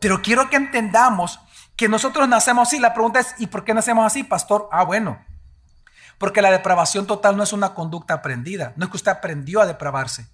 Pero 0.00 0.22
quiero 0.22 0.48
que 0.48 0.56
entendamos 0.56 1.40
que 1.76 1.90
nosotros 1.90 2.26
nacemos 2.26 2.68
así. 2.68 2.78
La 2.78 2.94
pregunta 2.94 3.20
es, 3.20 3.34
¿y 3.36 3.48
por 3.48 3.64
qué 3.64 3.74
nacemos 3.74 4.06
así, 4.06 4.24
pastor? 4.24 4.66
Ah, 4.72 4.84
bueno, 4.84 5.22
porque 6.18 6.42
la 6.42 6.50
depravación 6.50 7.06
total 7.06 7.36
no 7.36 7.42
es 7.42 7.52
una 7.52 7.74
conducta 7.74 8.14
aprendida. 8.14 8.72
No 8.76 8.84
es 8.84 8.90
que 8.90 8.96
usted 8.96 9.12
aprendió 9.12 9.60
a 9.60 9.66
depravarse. 9.66 10.28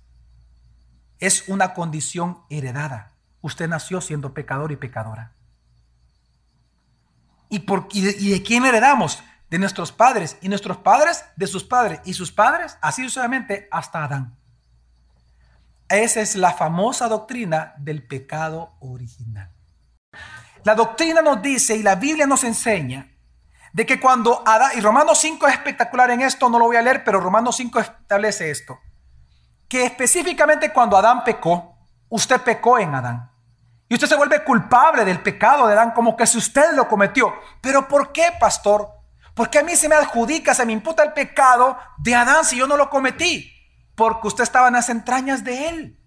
Es 1.18 1.48
una 1.48 1.74
condición 1.74 2.40
heredada. 2.50 3.12
Usted 3.40 3.68
nació 3.68 4.00
siendo 4.00 4.34
pecador 4.34 4.72
y 4.72 4.76
pecadora. 4.76 5.34
¿Y, 7.48 7.60
por, 7.60 7.88
y 7.92 8.30
de 8.30 8.42
quién 8.42 8.66
heredamos? 8.66 9.22
de 9.50 9.58
nuestros 9.58 9.92
padres 9.92 10.36
y 10.40 10.48
nuestros 10.48 10.76
padres 10.78 11.24
de 11.36 11.46
sus 11.46 11.64
padres 11.64 12.00
y 12.04 12.14
sus 12.14 12.32
padres, 12.32 12.76
así 12.80 13.02
sucesivamente 13.02 13.68
hasta 13.70 14.04
Adán. 14.04 14.36
Esa 15.88 16.20
es 16.20 16.36
la 16.36 16.52
famosa 16.52 17.08
doctrina 17.08 17.74
del 17.78 18.06
pecado 18.06 18.76
original. 18.80 19.50
La 20.64 20.74
doctrina 20.74 21.22
nos 21.22 21.40
dice 21.40 21.76
y 21.76 21.82
la 21.82 21.94
Biblia 21.94 22.26
nos 22.26 22.44
enseña 22.44 23.10
de 23.78 23.86
que 23.86 24.00
cuando 24.00 24.42
Adán, 24.44 24.72
y 24.76 24.80
Romanos 24.80 25.20
5 25.20 25.46
es 25.46 25.54
espectacular 25.54 26.10
en 26.10 26.20
esto, 26.20 26.48
no 26.48 26.58
lo 26.58 26.64
voy 26.64 26.74
a 26.74 26.82
leer, 26.82 27.04
pero 27.04 27.20
Romanos 27.20 27.54
5 27.58 27.78
establece 27.78 28.50
esto, 28.50 28.80
que 29.68 29.84
específicamente 29.84 30.72
cuando 30.72 30.96
Adán 30.96 31.22
pecó, 31.22 31.78
usted 32.08 32.40
pecó 32.40 32.80
en 32.80 32.96
Adán. 32.96 33.30
Y 33.88 33.94
usted 33.94 34.08
se 34.08 34.16
vuelve 34.16 34.42
culpable 34.42 35.04
del 35.04 35.22
pecado 35.22 35.68
de 35.68 35.74
Adán 35.74 35.92
como 35.92 36.16
que 36.16 36.26
si 36.26 36.38
usted 36.38 36.72
lo 36.74 36.88
cometió. 36.88 37.32
Pero 37.60 37.86
¿por 37.86 38.10
qué, 38.10 38.32
pastor? 38.40 38.88
Porque 39.32 39.60
a 39.60 39.62
mí 39.62 39.76
se 39.76 39.88
me 39.88 39.94
adjudica, 39.94 40.54
se 40.54 40.66
me 40.66 40.72
imputa 40.72 41.04
el 41.04 41.12
pecado 41.12 41.78
de 41.98 42.16
Adán 42.16 42.44
si 42.44 42.56
yo 42.56 42.66
no 42.66 42.76
lo 42.76 42.90
cometí. 42.90 43.48
Porque 43.94 44.26
usted 44.26 44.42
estaba 44.42 44.66
en 44.66 44.74
las 44.74 44.88
entrañas 44.88 45.44
de 45.44 45.68
él. 45.68 46.00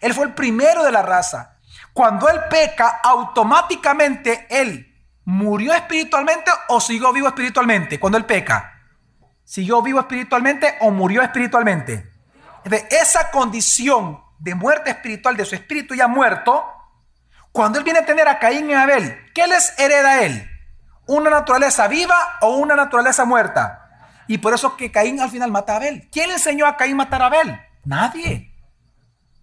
Él 0.00 0.14
fue 0.14 0.24
el 0.24 0.32
primero 0.32 0.82
de 0.82 0.92
la 0.92 1.02
raza. 1.02 1.58
Cuando 1.92 2.30
él 2.30 2.40
peca, 2.48 3.00
automáticamente 3.04 4.46
él 4.48 4.87
murió 5.28 5.74
espiritualmente 5.74 6.50
o 6.68 6.80
siguió 6.80 7.12
vivo 7.12 7.28
espiritualmente 7.28 8.00
cuando 8.00 8.16
él 8.16 8.24
peca. 8.24 8.80
¿Siguió 9.44 9.82
vivo 9.82 10.00
espiritualmente 10.00 10.78
o 10.80 10.90
murió 10.90 11.20
espiritualmente? 11.20 12.10
De 12.64 12.88
esa 12.90 13.30
condición 13.30 14.22
de 14.38 14.54
muerte 14.54 14.88
espiritual 14.88 15.36
de 15.36 15.44
su 15.44 15.54
espíritu 15.54 15.94
ya 15.94 16.08
muerto, 16.08 16.64
cuando 17.52 17.78
él 17.78 17.84
viene 17.84 17.98
a 17.98 18.06
tener 18.06 18.26
a 18.26 18.38
Caín 18.38 18.70
y 18.70 18.72
a 18.72 18.84
Abel, 18.84 19.18
¿qué 19.34 19.46
les 19.46 19.78
hereda 19.78 20.12
a 20.12 20.22
él? 20.22 20.48
una 21.08 21.30
naturaleza 21.30 21.88
viva 21.88 22.38
o 22.42 22.56
una 22.56 22.74
naturaleza 22.76 23.24
muerta. 23.24 24.14
Y 24.28 24.38
por 24.38 24.54
eso 24.54 24.76
que 24.76 24.92
Caín 24.92 25.20
al 25.20 25.30
final 25.30 25.50
mata 25.50 25.74
a 25.74 25.76
Abel. 25.76 26.08
¿Quién 26.10 26.28
le 26.28 26.34
enseñó 26.34 26.66
a 26.66 26.76
Caín 26.76 26.96
matar 26.96 27.22
a 27.22 27.26
Abel? 27.26 27.58
Nadie. 27.84 28.54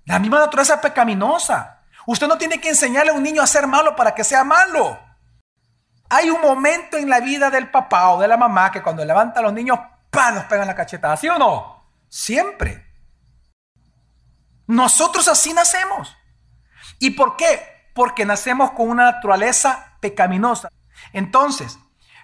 La 0.06 0.20
misma 0.20 0.40
naturaleza 0.40 0.80
pecaminosa. 0.80 1.82
Usted 2.06 2.28
no 2.28 2.38
tiene 2.38 2.60
que 2.60 2.70
enseñarle 2.70 3.12
a 3.12 3.16
un 3.16 3.24
niño 3.24 3.42
a 3.42 3.48
ser 3.48 3.66
malo 3.66 3.96
para 3.96 4.14
que 4.14 4.24
sea 4.24 4.44
malo. 4.44 5.05
Hay 6.10 6.30
un 6.30 6.42
momento 6.42 6.98
en 6.98 7.10
la 7.10 7.20
vida 7.20 7.50
del 7.50 7.70
papá 7.70 8.10
o 8.10 8.22
de 8.22 8.28
la 8.28 8.38
mamá 8.38 8.72
que 8.72 8.82
cuando 8.82 9.04
levanta 9.04 9.40
a 9.40 9.44
los 9.44 9.54
niños, 9.54 9.80
¡pam! 10.10 10.36
nos 10.36 10.46
pegan 10.46 10.68
la 10.68 10.76
cachetada. 10.76 11.18
¿Sí 11.18 11.28
o 11.28 11.38
no? 11.38 11.84
Siempre. 12.10 12.86
Nosotros 14.68 15.28
así 15.28 15.54
nacemos. 15.54 16.16
¿Y 17.00 17.12
por 17.12 17.36
qué? 17.36 17.90
Porque 17.94 18.26
nacemos 18.26 18.72
con 18.72 18.90
una 18.90 19.12
naturaleza 19.12 19.98
pecaminosa. 20.00 20.70
Entonces, 21.14 21.78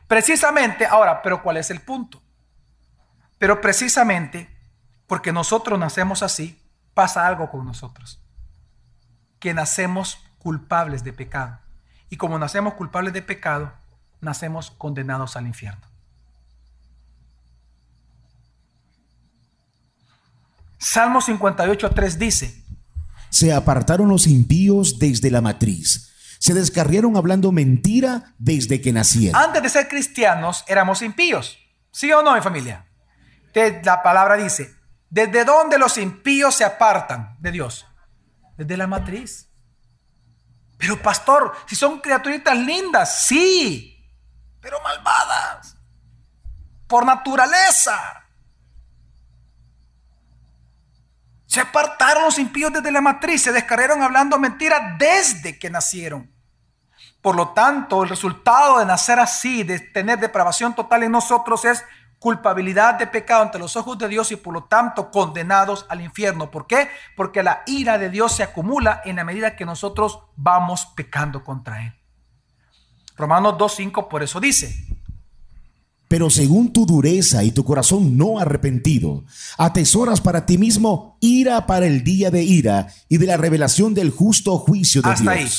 precisamente, 0.08 0.86
ahora, 0.86 1.22
pero 1.22 1.42
¿cuál 1.42 1.58
es 1.58 1.72
el 1.72 1.82
punto? 1.82 2.22
Pero 3.38 3.60
precisamente 3.62 4.50
porque 5.08 5.34
nosotros 5.34 5.78
nacemos 5.78 6.24
así, 6.24 6.62
pasa 6.94 7.28
algo 7.28 7.50
con 7.50 7.66
nosotros. 7.66 8.24
Que 9.40 9.54
nacemos 9.54 10.24
culpables 10.38 11.04
de 11.04 11.12
pecado. 11.12 11.61
Y 12.12 12.18
como 12.18 12.38
nacemos 12.38 12.76
culpables 12.76 13.14
de 13.14 13.24
pecado, 13.24 13.74
nacemos 14.20 14.70
condenados 14.70 15.36
al 15.36 15.48
infierno. 15.48 15.82
Salmo 20.78 21.22
58, 21.22 21.90
3 21.90 22.20
dice, 22.20 22.64
Se 23.32 23.52
apartaron 23.52 24.10
los 24.10 24.28
impíos 24.28 25.00
desde 25.00 25.32
la 25.32 25.42
matriz 25.42 26.12
se 26.42 26.56
descarriaron 26.56 27.18
hablando 27.18 27.52
mentira 27.52 28.34
desde 28.40 28.82
que 28.82 28.92
nacieron. 28.92 29.40
Antes 29.40 29.62
de 29.62 29.70
ser 29.70 29.88
cristianos 29.88 30.66
éramos 30.68 31.04
impíos. 31.04 31.60
¿Sí 31.92 32.12
o 32.12 32.24
no, 32.24 32.34
mi 32.34 32.42
familia? 32.42 32.88
La 33.84 34.02
palabra 34.02 34.38
dice, 34.38 34.74
¿desde 35.08 35.46
dónde 35.46 35.78
los 35.78 36.00
impíos 36.00 36.56
se 36.56 36.64
apartan 36.64 37.38
de 37.40 37.52
Dios? 37.52 37.86
Desde 38.58 38.76
la 38.76 38.88
matriz. 38.88 39.51
Pero 40.82 41.00
pastor, 41.00 41.56
si 41.68 41.76
son 41.76 42.00
criaturitas 42.00 42.58
lindas, 42.58 43.24
sí, 43.28 44.04
pero 44.60 44.82
malvadas. 44.82 45.78
Por 46.88 47.06
naturaleza. 47.06 48.26
Se 51.46 51.62
apartaron 51.62 52.24
los 52.24 52.40
impíos 52.40 52.74
desde 52.74 52.92
la 52.92 53.00
matriz, 53.00 53.44
se 53.44 53.52
descargaron 53.52 54.02
hablando 54.02 54.40
mentira 54.40 54.96
desde 54.98 55.60
que 55.60 55.70
nacieron. 55.70 56.34
Por 57.22 57.36
lo 57.36 57.50
tanto, 57.50 58.02
el 58.02 58.10
resultado 58.10 58.80
de 58.80 58.86
nacer 58.88 59.20
así, 59.20 59.62
de 59.62 59.80
tener 59.80 60.18
depravación 60.18 60.74
total 60.74 61.04
en 61.04 61.12
nosotros, 61.12 61.64
es 61.66 61.86
culpabilidad 62.22 63.00
de 63.00 63.08
pecado 63.08 63.42
ante 63.42 63.58
los 63.58 63.76
ojos 63.76 63.98
de 63.98 64.08
Dios 64.08 64.32
y 64.32 64.36
por 64.36 64.54
lo 64.54 64.66
tanto 64.66 65.10
condenados 65.10 65.88
al 65.90 66.02
infierno. 66.02 66.52
¿Por 66.52 66.68
qué? 66.68 66.88
Porque 67.18 67.42
la 67.42 67.64
ira 67.66 67.98
de 67.98 68.12
Dios 68.12 68.36
se 68.36 68.44
acumula 68.44 69.02
en 69.06 69.16
la 69.16 69.24
medida 69.24 69.56
que 69.56 69.66
nosotros 69.66 70.20
vamos 70.36 70.86
pecando 70.96 71.44
contra 71.44 71.84
Él. 71.84 71.94
Romanos 73.18 73.56
2.5 73.56 74.08
por 74.08 74.22
eso 74.22 74.40
dice, 74.40 74.86
pero 76.08 76.30
según 76.30 76.72
tu 76.72 76.86
dureza 76.86 77.44
y 77.44 77.50
tu 77.54 77.66
corazón 77.66 78.16
no 78.16 78.38
arrepentido, 78.38 79.24
atesoras 79.58 80.22
para 80.22 80.46
ti 80.46 80.60
mismo 80.60 81.18
ira 81.22 81.66
para 81.66 81.88
el 81.88 82.04
día 82.04 82.30
de 82.30 82.44
ira 82.44 82.86
y 83.10 83.18
de 83.18 83.26
la 83.26 83.38
revelación 83.38 83.96
del 83.96 84.12
justo 84.12 84.60
juicio 84.60 85.02
de 85.02 85.10
Hasta 85.10 85.32
Ahí. 85.32 85.50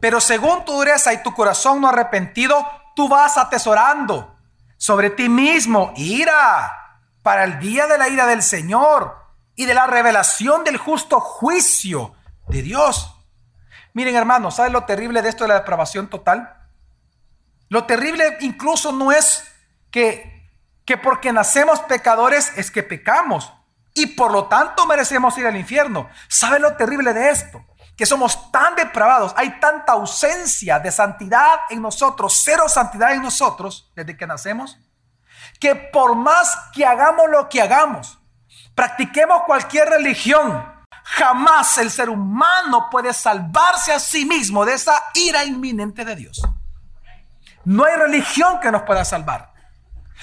Pero 0.00 0.20
según 0.20 0.66
tu 0.66 0.72
dureza 0.72 1.14
y 1.14 1.22
tu 1.22 1.32
corazón 1.32 1.80
no 1.80 1.88
arrepentido, 1.88 2.56
tú 2.94 3.08
vas 3.08 3.38
atesorando 3.38 4.36
sobre 4.80 5.10
ti 5.10 5.28
mismo 5.28 5.92
ira 5.94 6.96
para 7.22 7.44
el 7.44 7.60
día 7.60 7.86
de 7.86 7.98
la 7.98 8.08
ira 8.08 8.26
del 8.26 8.42
Señor 8.42 9.14
y 9.54 9.66
de 9.66 9.74
la 9.74 9.86
revelación 9.86 10.64
del 10.64 10.78
justo 10.78 11.20
juicio 11.20 12.14
de 12.48 12.62
Dios. 12.62 13.14
Miren 13.92 14.16
hermanos, 14.16 14.54
¿saben 14.54 14.72
lo 14.72 14.86
terrible 14.86 15.20
de 15.20 15.28
esto 15.28 15.44
de 15.44 15.48
la 15.48 15.58
depravación 15.58 16.08
total? 16.08 16.66
Lo 17.68 17.84
terrible 17.84 18.38
incluso 18.40 18.90
no 18.90 19.12
es 19.12 19.44
que, 19.90 20.50
que 20.86 20.96
porque 20.96 21.30
nacemos 21.30 21.80
pecadores 21.80 22.56
es 22.56 22.70
que 22.70 22.82
pecamos 22.82 23.52
y 23.92 24.06
por 24.06 24.32
lo 24.32 24.46
tanto 24.46 24.86
merecemos 24.86 25.36
ir 25.36 25.46
al 25.46 25.58
infierno. 25.58 26.08
¿Sabe 26.26 26.58
lo 26.58 26.74
terrible 26.76 27.12
de 27.12 27.28
esto? 27.28 27.62
Que 28.00 28.06
somos 28.06 28.50
tan 28.50 28.76
depravados, 28.76 29.34
hay 29.36 29.60
tanta 29.60 29.92
ausencia 29.92 30.78
de 30.78 30.90
santidad 30.90 31.60
en 31.68 31.82
nosotros, 31.82 32.40
cero 32.42 32.66
santidad 32.66 33.12
en 33.12 33.20
nosotros 33.20 33.92
desde 33.94 34.16
que 34.16 34.26
nacemos, 34.26 34.78
que 35.60 35.74
por 35.74 36.16
más 36.16 36.56
que 36.72 36.86
hagamos 36.86 37.28
lo 37.28 37.46
que 37.50 37.60
hagamos, 37.60 38.18
practiquemos 38.74 39.42
cualquier 39.42 39.90
religión, 39.90 40.64
jamás 41.04 41.76
el 41.76 41.90
ser 41.90 42.08
humano 42.08 42.88
puede 42.90 43.12
salvarse 43.12 43.92
a 43.92 44.00
sí 44.00 44.24
mismo 44.24 44.64
de 44.64 44.72
esa 44.72 44.94
ira 45.12 45.44
inminente 45.44 46.02
de 46.06 46.16
Dios. 46.16 46.40
No 47.66 47.84
hay 47.84 47.96
religión 47.96 48.60
que 48.60 48.72
nos 48.72 48.84
pueda 48.84 49.04
salvar. 49.04 49.52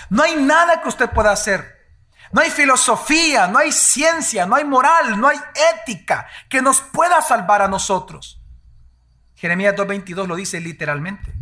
No 0.09 0.23
hay 0.23 0.35
nada 0.35 0.81
que 0.81 0.89
usted 0.89 1.11
pueda 1.11 1.31
hacer. 1.31 1.76
No 2.31 2.41
hay 2.41 2.49
filosofía, 2.49 3.47
no 3.47 3.59
hay 3.59 3.71
ciencia, 3.71 4.45
no 4.45 4.55
hay 4.55 4.65
moral, 4.65 5.19
no 5.19 5.27
hay 5.27 5.37
ética 5.75 6.27
que 6.49 6.61
nos 6.61 6.81
pueda 6.81 7.21
salvar 7.21 7.61
a 7.61 7.67
nosotros. 7.67 8.41
Jeremías 9.35 9.75
2.22 9.75 10.27
lo 10.27 10.35
dice 10.35 10.59
literalmente. 10.59 11.33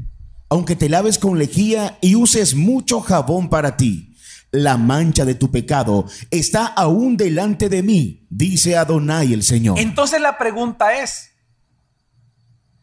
Aunque 0.50 0.76
te 0.76 0.90
laves 0.90 1.18
con 1.18 1.40
lejía 1.40 1.98
y 2.02 2.16
uses 2.16 2.56
mucho 2.56 3.02
jabón 3.02 3.50
para 3.50 3.78
ti, 3.78 4.16
la 4.52 4.78
mancha 4.78 5.26
de 5.26 5.36
tu 5.36 5.52
pecado 5.52 6.06
está 6.32 6.66
aún 6.66 7.18
delante 7.18 7.68
de 7.68 7.84
mí, 7.84 8.28
dice 8.30 8.78
Adonai 8.78 9.34
el 9.34 9.44
Señor. 9.44 9.80
Entonces 9.80 10.22
la 10.22 10.38
pregunta 10.38 10.98
es, 10.98 11.32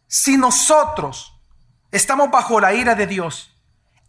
si 0.07 0.37
nosotros 0.37 1.33
estamos 1.93 2.31
bajo 2.31 2.59
la 2.59 2.75
ira 2.75 2.95
de 2.97 3.07
Dios. 3.07 3.52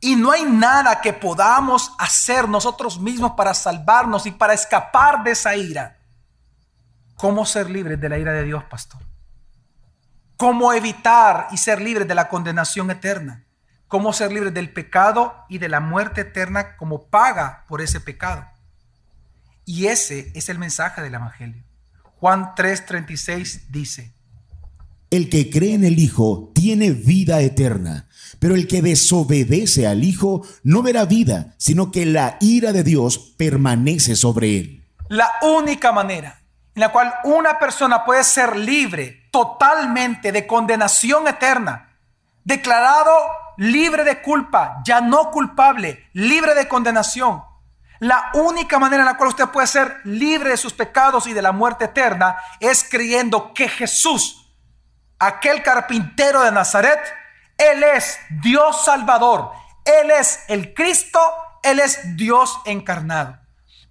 Y 0.03 0.17
no 0.17 0.33
hay 0.33 0.43
nada 0.43 1.00
que 1.00 1.13
podamos 1.13 1.93
hacer 1.98 2.50
nosotros 2.50 3.00
mismos 3.00 3.31
para 3.38 3.53
salvarnos 3.53 4.25
y 4.25 4.31
para 4.31 4.53
escapar 4.53 5.24
de 5.24 5.31
esa 5.31 5.55
ira. 5.55 5.98
¿Cómo 7.15 7.45
ser 7.45 7.69
libres 7.69 8.01
de 8.01 8.10
la 8.10 8.17
ira 8.17 8.33
de 8.33 8.43
Dios, 8.43 8.65
pastor? 8.65 9.00
¿Cómo 10.36 10.74
evitar 10.74 11.48
y 11.51 11.57
ser 11.57 11.79
libres 11.79 12.05
de 12.05 12.15
la 12.15 12.27
condenación 12.27 12.91
eterna? 12.91 13.45
¿Cómo 13.88 14.12
ser 14.12 14.33
libres 14.33 14.53
del 14.53 14.74
pecado 14.74 15.45
y 15.48 15.60
de 15.60 15.69
la 15.69 15.79
muerte 15.79 16.19
eterna 16.19 16.75
como 16.75 17.07
paga 17.07 17.63
por 17.69 17.79
ese 17.79 18.01
pecado? 18.01 18.45
Y 19.63 19.88
ese 19.88 20.33
es 20.36 20.50
el 20.50 20.60
mensaje 20.60 21.01
del 21.01 21.13
Evangelio. 21.13 21.63
Juan 22.19 22.53
3:36 22.55 23.67
dice, 23.69 24.13
El 25.13 25.29
que 25.29 25.51
cree 25.51 25.75
en 25.75 25.84
el 25.84 26.00
Hijo 26.00 26.51
tiene 26.55 26.89
vida 26.89 27.39
eterna, 27.41 28.08
pero 28.39 28.55
el 28.55 28.67
que 28.67 28.82
desobedece 28.82 29.86
al 29.86 30.03
Hijo 30.03 30.41
no 30.63 30.82
verá 30.82 31.05
vida, 31.05 31.53
sino 31.60 31.91
que 31.91 32.08
la 32.08 32.38
ira 32.39 32.72
de 32.72 32.82
Dios 32.82 33.20
permanece 33.38 34.15
sobre 34.15 34.58
él. 34.58 34.88
La 35.10 35.29
única 35.43 35.91
manera 35.91 36.41
en 36.74 36.79
la 36.79 36.91
cual 36.91 37.13
una 37.25 37.60
persona 37.60 38.03
puede 38.03 38.24
ser 38.24 38.58
libre 38.58 39.27
totalmente 39.29 40.32
de 40.32 40.48
condenación 40.48 41.27
eterna, 41.27 41.96
declarado 42.43 43.12
libre 43.58 44.03
de 44.03 44.20
culpa, 44.20 44.82
ya 44.84 45.00
no 45.00 45.29
culpable, 45.29 46.08
libre 46.13 46.55
de 46.55 46.67
condenación, 46.67 47.43
la 48.03 48.32
única 48.34 48.79
manera 48.79 49.03
en 49.03 49.05
la 49.05 49.15
cual 49.15 49.29
usted 49.29 49.48
puede 49.48 49.65
ser 49.65 50.01
libre 50.03 50.50
de 50.50 50.58
sus 50.58 50.74
pecados 50.74 51.25
y 51.25 51.32
de 51.32 51.41
la 51.41 51.53
muerte 51.53 51.86
eterna 51.86 52.36
es 52.60 52.86
creyendo 52.89 53.53
que 53.53 53.70
Jesús, 53.70 54.42
aquel 55.20 55.63
carpintero 55.63 56.41
de 56.41 56.51
Nazaret, 56.51 57.00
Él 57.58 57.84
es 57.84 58.20
Dios 58.41 58.84
Salvador, 58.86 59.51
Él 59.86 60.12
es 60.12 60.43
el 60.48 60.74
Cristo, 60.74 61.20
Él 61.63 61.79
es 61.79 62.15
Dios 62.15 62.60
encarnado. 62.65 63.39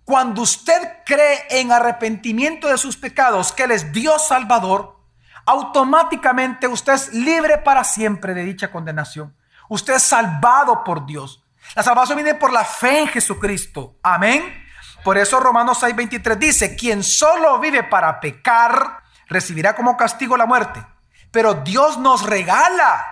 Cuando 0.04 0.42
usted 0.42 1.04
cree 1.06 1.46
en 1.50 1.72
arrepentimiento 1.72 2.68
de 2.68 2.78
sus 2.78 2.96
pecados, 2.96 3.52
que 3.52 3.64
Él 3.64 3.70
es 3.70 3.92
Dios 3.92 4.26
Salvador, 4.26 5.00
automáticamente 5.46 6.66
usted 6.66 6.92
es 6.94 7.12
libre 7.12 7.58
para 7.58 7.84
siempre 7.84 8.34
de 8.34 8.44
dicha 8.44 8.70
condenación. 8.70 9.36
Usted 9.68 9.94
es 9.94 10.02
salvado 10.02 10.84
por 10.84 11.06
Dios. 11.06 11.42
La 11.74 11.82
salvación 11.82 12.16
viene 12.16 12.34
por 12.34 12.52
la 12.52 12.64
fe 12.64 13.00
en 13.00 13.08
Jesucristo. 13.08 13.96
Amén. 14.02 14.62
Por 15.04 15.18
eso 15.18 15.40
Romanos 15.40 15.82
6:23 15.82 16.36
dice, 16.36 16.76
quien 16.76 17.02
solo 17.02 17.58
vive 17.58 17.82
para 17.82 18.20
pecar, 18.20 19.02
recibirá 19.28 19.74
como 19.74 19.96
castigo 19.96 20.36
la 20.36 20.46
muerte. 20.46 20.84
Pero 21.32 21.54
Dios 21.54 21.98
nos 21.98 22.22
regala 22.22 23.04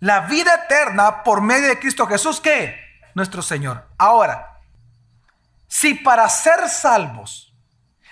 la 0.00 0.20
vida 0.20 0.54
eterna 0.64 1.22
por 1.22 1.42
medio 1.42 1.68
de 1.68 1.78
Cristo 1.78 2.06
Jesús, 2.06 2.40
que 2.40 2.74
nuestro 3.14 3.42
Señor. 3.42 3.86
Ahora, 3.98 4.60
si 5.68 5.94
para 5.94 6.26
ser 6.30 6.68
salvos 6.70 7.52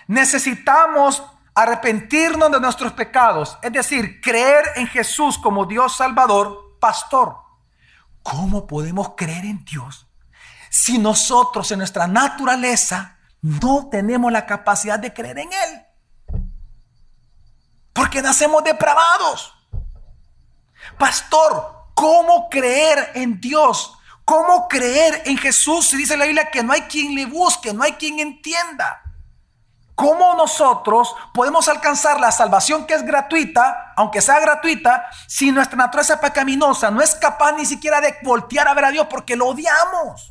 necesitamos 0.06 1.22
arrepentirnos 1.54 2.50
de 2.50 2.60
nuestros 2.60 2.92
pecados, 2.92 3.58
es 3.62 3.72
decir, 3.72 4.20
creer 4.20 4.64
en 4.76 4.87
Jesús 4.87 5.38
como 5.38 5.64
Dios 5.64 5.96
Salvador, 5.96 6.76
pastor, 6.78 7.37
¿Cómo 8.22 8.66
podemos 8.66 9.14
creer 9.16 9.44
en 9.44 9.64
Dios 9.64 10.06
si 10.68 10.99
nosotros 10.99 11.70
en 11.72 11.78
nuestra 11.78 12.06
naturaleza 12.06 13.18
no 13.40 13.88
tenemos 13.90 14.30
la 14.30 14.46
capacidad 14.46 14.99
de 14.99 15.12
creer 15.12 15.38
en 15.38 15.52
Él? 15.52 15.82
Porque 17.92 18.23
nacemos 18.23 18.64
depravados. 18.64 19.54
Pastor, 20.99 21.87
¿cómo 21.94 22.49
creer 22.49 23.12
en 23.14 23.40
Dios? 23.40 23.97
¿Cómo 24.25 24.68
creer 24.68 25.23
en 25.26 25.37
Jesús 25.37 25.88
si 25.88 25.97
dice 25.97 26.16
la 26.16 26.25
Biblia 26.25 26.50
que 26.50 26.62
no 26.62 26.73
hay 26.73 26.82
quien 26.82 27.14
le 27.14 27.26
busque, 27.26 27.73
no 27.73 27.82
hay 27.82 27.95
quien 27.95 28.21
entienda? 28.21 29.02
¿Cómo 29.95 30.34
nosotros 30.34 31.15
podemos 31.34 31.69
alcanzar 31.69 32.21
la 32.21 32.32
salvación 32.32 32.86
que 32.86 32.95
es 32.95 33.02
gratuita, 33.02 33.93
aunque 33.97 34.23
sea 34.23 34.41
gratuita, 34.41 35.10
si 35.26 35.50
nuestra 35.52 35.76
naturaleza 35.76 36.21
pecaminosa 36.21 36.91
no 36.91 37.02
es 37.02 37.15
capaz 37.17 37.52
ni 37.52 37.67
siquiera 37.67 38.00
de 38.00 38.17
voltear 38.23 38.67
a 38.67 38.75
ver 38.75 38.86
a 38.86 38.91
Dios 38.91 39.08
porque 39.10 39.36
lo 39.36 39.49
odiamos? 39.49 40.30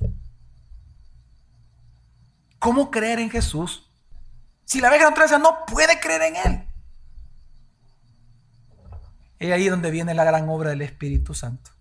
¿Cómo 2.57 2.89
creer 2.89 3.19
en 3.19 3.29
Jesús 3.29 3.87
si 4.65 4.81
la 4.81 4.89
vieja 4.89 5.05
naturaleza 5.05 5.37
no 5.37 5.65
puede 5.65 5.99
creer 5.99 6.21
en 6.23 6.35
Él? 6.35 6.68
Es 9.39 9.51
ahí 9.51 9.69
donde 9.69 9.89
viene 9.89 10.13
la 10.13 10.25
gran 10.25 10.47
obra 10.49 10.69
del 10.69 10.81
Espíritu 10.81 11.33
Santo. 11.33 11.71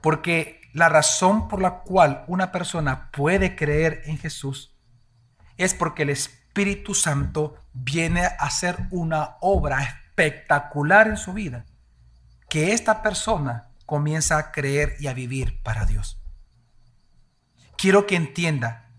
Porque 0.00 0.60
la 0.72 0.88
razón 0.88 1.48
por 1.48 1.60
la 1.60 1.80
cual 1.80 2.24
una 2.26 2.50
persona 2.52 3.10
puede 3.10 3.54
creer 3.56 4.02
en 4.06 4.18
Jesús 4.18 4.74
es 5.56 5.74
porque 5.74 6.02
el 6.04 6.10
Espíritu 6.10 6.94
Santo 6.94 7.56
viene 7.72 8.24
a 8.24 8.36
hacer 8.40 8.76
una 8.90 9.36
obra 9.40 9.82
espectacular 9.82 11.08
en 11.08 11.16
su 11.16 11.32
vida, 11.32 11.66
que 12.48 12.72
esta 12.72 13.02
persona 13.02 13.68
comienza 13.84 14.38
a 14.38 14.52
creer 14.52 14.96
y 15.00 15.08
a 15.08 15.14
vivir 15.14 15.62
para 15.62 15.84
Dios. 15.84 16.22
Quiero 17.76 18.06
que 18.06 18.16
entienda 18.16 18.89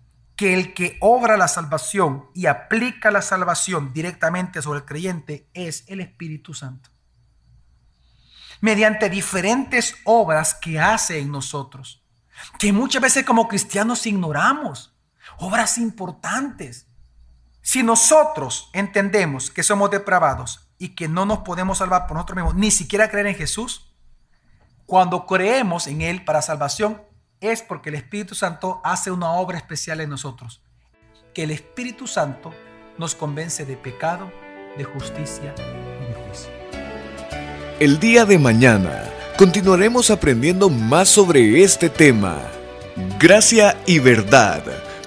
que 0.41 0.56
el 0.56 0.73
que 0.73 0.97
obra 1.01 1.38
la 1.38 1.47
salvación 1.47 2.25
y 2.34 2.47
aplica 2.47 3.12
la 3.12 3.21
salvación 3.21 3.93
directamente 3.93 4.60
sobre 4.63 4.80
el 4.80 4.86
creyente 4.86 5.47
es 5.54 5.84
el 5.86 5.99
Espíritu 5.99 6.56
Santo. 6.56 6.89
Mediante 8.60 9.08
diferentes 9.12 9.97
obras 10.04 10.56
que 10.56 10.80
hace 10.80 11.19
en 11.19 11.32
nosotros, 11.32 12.04
que 12.58 12.73
muchas 12.73 13.04
veces 13.04 13.23
como 13.23 13.47
cristianos 13.47 14.08
ignoramos 14.08 14.97
obras 15.38 15.77
importantes. 15.77 16.88
Si 17.62 17.84
nosotros 17.84 18.71
entendemos 18.73 19.51
que 19.51 19.62
somos 19.62 19.91
depravados 19.91 20.71
y 20.80 20.95
que 20.95 21.08
no 21.08 21.27
nos 21.27 21.41
podemos 21.41 21.77
salvar 21.77 22.08
por 22.08 22.15
nosotros 22.15 22.38
mismos, 22.38 22.56
ni 22.56 22.71
siquiera 22.71 23.12
creer 23.12 23.27
en 23.27 23.36
Jesús, 23.36 23.93
cuando 24.88 25.27
creemos 25.27 25.86
en 25.86 26.01
Él 26.01 26.25
para 26.25 26.41
salvación, 26.41 26.99
es 27.41 27.63
porque 27.63 27.89
el 27.89 27.95
Espíritu 27.95 28.36
Santo 28.36 28.80
hace 28.84 29.12
una 29.12 29.32
obra 29.32 29.58
especial 29.58 29.99
en 29.99 30.10
nosotros. 30.10 30.62
Que 31.34 31.43
el 31.43 31.51
Espíritu 31.51 32.08
Santo 32.08 32.54
nos 32.97 33.15
convence 33.15 33.65
de 33.65 33.75
pecado, 33.75 34.32
de 34.77 34.84
justicia 34.84 35.54
y 35.58 36.06
de 36.08 36.13
juicio. 36.13 36.51
El 37.80 37.99
día 37.99 38.25
de 38.25 38.38
mañana 38.38 39.06
continuaremos 39.38 40.12
aprendiendo 40.12 40.69
más 40.69 41.10
sobre 41.10 41.63
este 41.63 41.89
tema. 41.89 42.38
Gracia 43.19 43.75
y 43.88 43.97
verdad 43.97 44.63